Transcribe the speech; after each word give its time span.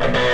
Bye. 0.00 0.29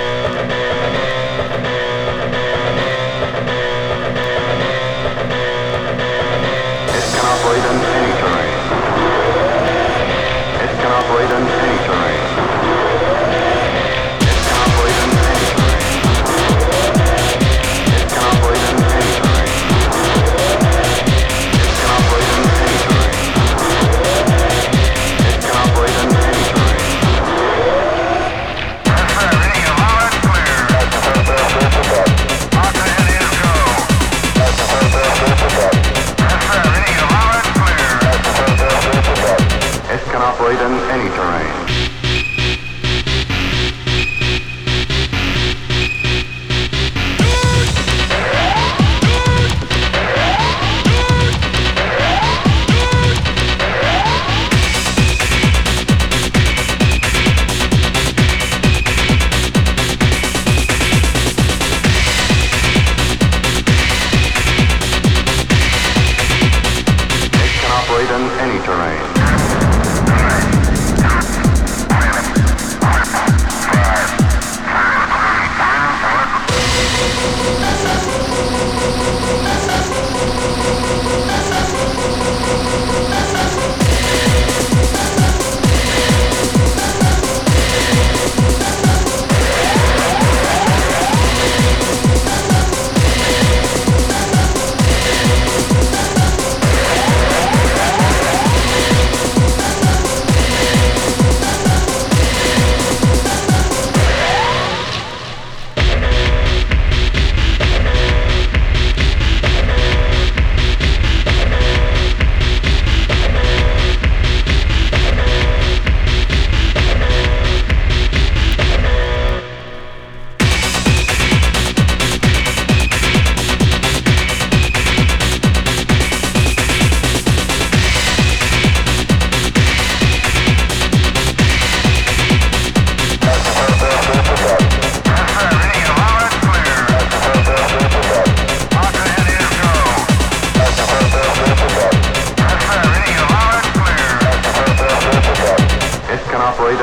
terrain. 68.77 69.26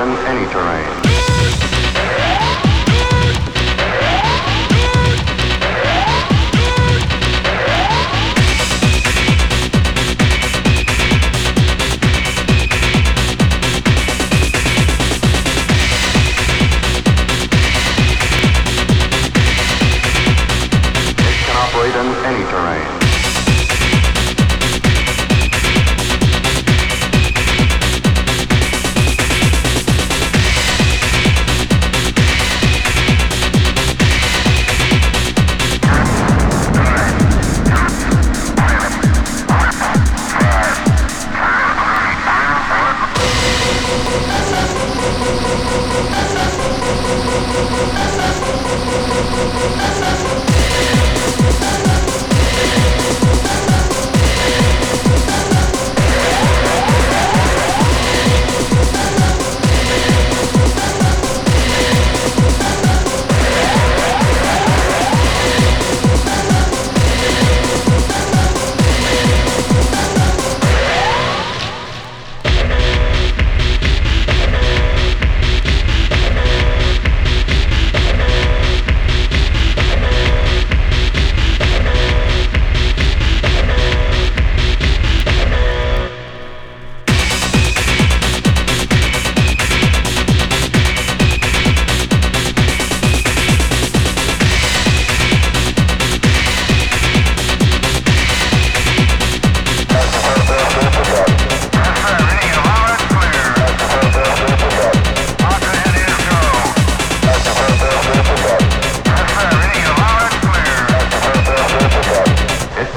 in 0.04 0.16
any 0.26 0.47
terrain. 0.53 1.03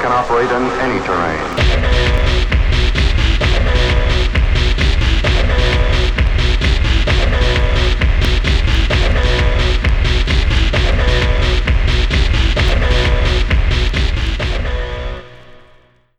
can 0.07 0.15
operate 0.15 0.49
in 0.51 0.63
any 0.79 0.99
terrain. 1.05 1.96